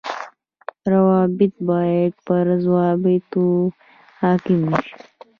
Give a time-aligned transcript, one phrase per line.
[0.91, 3.45] روابط باید پر ضوابطو
[4.21, 4.93] حاڪم نشي